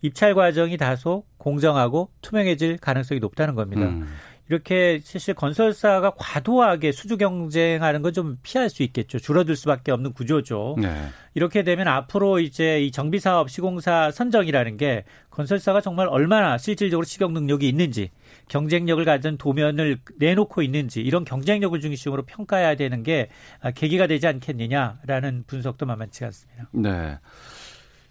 [0.00, 3.82] 입찰 과정이 다소 공정하고 투명해질 가능성이 높다는 겁니다.
[3.82, 4.06] 음.
[4.48, 9.18] 이렇게 사실 건설사가 과도하게 수주 경쟁하는 건 좀 피할 수 있겠죠.
[9.18, 10.76] 줄어들 수밖에 없는 구조죠.
[10.80, 11.08] 네.
[11.34, 17.32] 이렇게 되면 앞으로 이제 이 정비 사업 시공사 선정이라는 게 건설사가 정말 얼마나 실질적으로 시경
[17.34, 18.10] 능력이 있는지
[18.48, 23.28] 경쟁력을 가진 도면을 내놓고 있는지 이런 경쟁력을 중심으로 평가해야 되는 게
[23.76, 26.68] 계기가 되지 않겠느냐라는 분석도 만만치 않습니다.
[26.72, 27.18] 네.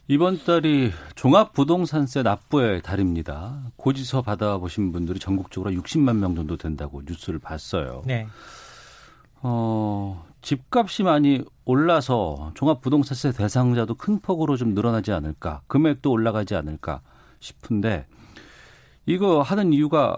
[0.09, 3.61] 이번 달이 종합부동산세 납부의 달입니다.
[3.75, 8.03] 고지서 받아보신 분들이 전국적으로 60만 명 정도 된다고 뉴스를 봤어요.
[8.05, 8.25] 네.
[9.41, 17.01] 어, 집값이 많이 올라서 종합부동산세 대상자도 큰 폭으로 좀 늘어나지 않을까, 금액도 올라가지 않을까
[17.41, 18.07] 싶은데,
[19.05, 20.17] 이거 하는 이유가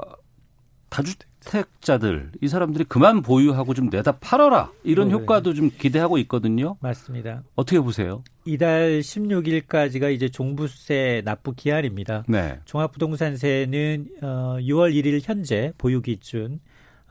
[0.89, 5.13] 다주 택자들 이 사람들이 그만 보유하고 좀 내다 팔아라 이런 네.
[5.13, 6.77] 효과도 좀 기대하고 있거든요.
[6.81, 7.43] 맞습니다.
[7.55, 8.23] 어떻게 보세요?
[8.45, 12.23] 이달 16일까지가 이제 종부세 납부 기한입니다.
[12.27, 12.59] 네.
[12.65, 16.59] 종합부동산세는 어 6월 1일 현재 보유 기준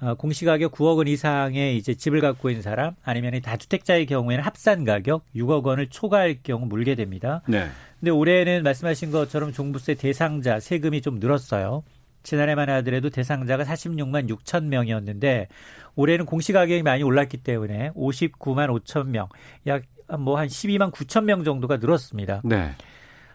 [0.00, 5.24] 어, 공시가격 9억 원 이상의 이제 집을 갖고 있는 사람 아니면 다주택자의 경우에는 합산 가격
[5.34, 7.42] 6억 원을 초과할 경우 물게 됩니다.
[7.48, 7.68] 네.
[7.98, 11.82] 근데 올해는 말씀하신 것처럼 종부세 대상자 세금이 좀 늘었어요.
[12.22, 15.48] 지난해만 하더라도 대상자가 46만 6천 명이었는데
[15.94, 19.28] 올해는 공시 가격이 많이 올랐기 때문에 59만 5천 명,
[19.66, 19.82] 약
[20.16, 22.40] 뭐 한 12만 9천 명 정도가 늘었습니다.
[22.44, 22.70] 네.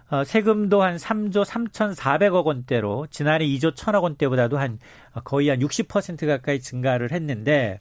[0.10, 4.80] 어, 세금도 한 3조 3,400억 원대로 지난해 2조 1,000억 원대보다도 한
[5.24, 7.80] 거의 한 60% 가까이 증가를 했는데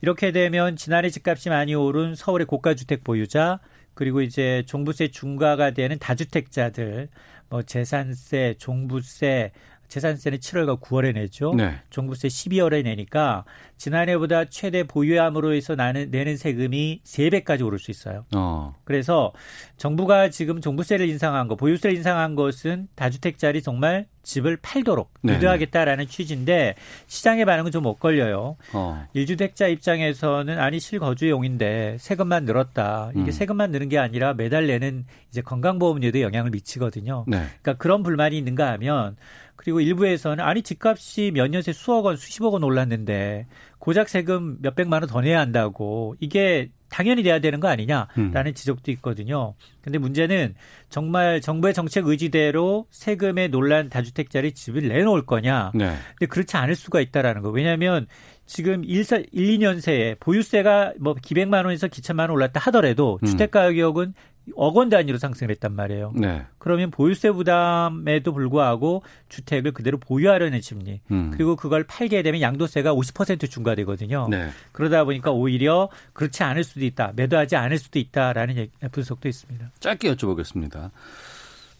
[0.00, 3.60] 이렇게 되면 지난해 집값이 많이 오른 서울의 고가 주택 보유자
[3.94, 7.08] 그리고 이제 종부세 중과가 되는 다주택자들
[7.50, 9.52] 뭐 재산세, 종부세,
[9.90, 11.52] 재산세는 7월과 9월에 내죠.
[11.54, 11.74] 네.
[11.90, 13.44] 종부세 12월에 내니까
[13.76, 18.24] 지난해보다 최대 보유함으로 해서 나는 내는 세금이 3배까지 오를 수 있어요.
[18.34, 18.74] 어.
[18.84, 19.32] 그래서
[19.76, 25.34] 정부가 지금 종부세를 인상한 거, 보유세를 인상한 것은 다주택자리 정말 집을 팔도록 네.
[25.34, 26.74] 유도하겠다라는 취지인데
[27.06, 28.56] 시장의 반응은 좀 못 걸려요.
[28.74, 29.06] 어.
[29.16, 33.10] 1주택자 입장에서는 아니 실거주용인데 세금만 늘었다.
[33.14, 33.30] 이게 음.
[33.30, 37.24] 세금만 느는 게 아니라 매달 내는 이제 건강보험료도 영향을 미치거든요.
[37.26, 37.38] 네.
[37.62, 39.16] 그러니까 그런 불만이 있는가 하면
[39.62, 43.46] 그리고 일부에서는 아니 집값이 몇 년 새 수억 원, 수십억 원 올랐는데
[43.78, 48.54] 고작 세금 몇 백만 원 더 내야 한다고 이게 당연히 돼야 되는 거 아니냐라는 음.
[48.54, 49.54] 지적도 있거든요.
[49.80, 50.54] 근데 문제는
[50.88, 55.70] 정말 정부의 정책 의지대로 세금에 논란 다주택자리 집을 내놓을 거냐.
[55.74, 55.94] 네.
[56.18, 57.50] 근데 그렇지 않을 수가 있다라는 거.
[57.50, 58.06] 왜냐하면
[58.46, 63.26] 지금 1, 1 2년 새에 보유세가 뭐 기백만 원에서 기천만 원 올랐다 하더라도 음.
[63.26, 64.14] 주택 가격은
[64.54, 66.12] 억원 단위로 상승했단 말이에요.
[66.16, 66.44] 네.
[66.58, 71.00] 그러면 보유세 부담에도 불구하고 주택을 그대로 보유하려는 심리.
[71.10, 71.30] 음.
[71.32, 74.28] 그리고 그걸 팔게 되면 양도세가 50% 중과되거든요.
[74.30, 74.50] 네.
[74.72, 77.12] 그러다 보니까 오히려 그렇지 않을 수도 있다.
[77.16, 79.70] 매도하지 않을 수도 있다라는 분석도 있습니다.
[79.80, 80.90] 짧게 여쭤보겠습니다.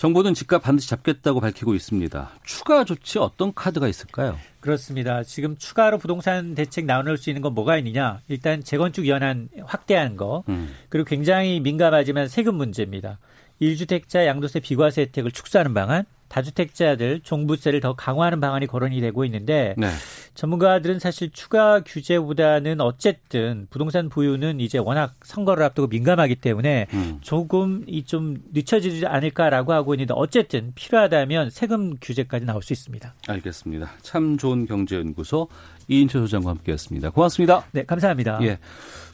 [0.01, 2.31] 정부는 집값 반드시 잡겠다고 밝히고 있습니다.
[2.43, 4.39] 추가 조치 어떤 카드가 있을까요?
[4.61, 5.23] 그렇습니다.
[5.25, 8.23] 지금 추가로 부동산 대책 나올 수 있는 건 뭐가 있느냐?
[8.29, 10.75] 일단 재건축 연한 확대하는 거, 음.
[10.89, 13.19] 그리고 굉장히 민감하지만 세금 문제입니다.
[13.61, 19.89] 1주택자 양도세 비과세 혜택을 축소하는 방안, 다주택자들 종부세를 더 강화하는 방안이 거론이 되고 있는데 네.
[20.35, 27.19] 전문가들은 사실 추가 규제보다는 어쨌든 부동산 보유는 이제 워낙 선거를 앞두고 민감하기 때문에 음.
[27.21, 33.15] 조금 이 좀 늦춰지지 않을까라고 하고 있는데 어쨌든 필요하다면 세금 규제까지 나올 수 있습니다.
[33.29, 33.91] 알겠습니다.
[34.03, 35.47] 참 좋은 경제연구소
[35.87, 37.11] 이인철 소장과 함께했습니다.
[37.11, 37.65] 고맙습니다.
[37.71, 38.41] 네, 감사합니다.
[38.43, 38.59] 예.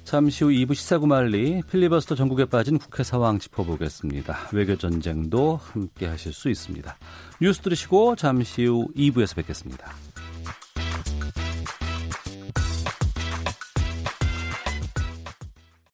[0.07, 4.51] 잠시 후 2부 시사구말리 필리버스터 전국에 빠진 국회 상황 짚어보겠습니다.
[4.53, 6.97] 외교 전쟁도 함께 하실 수 있습니다.
[7.43, 9.93] 뉴스 들으시고 잠시 후 2부에서 뵙겠습니다.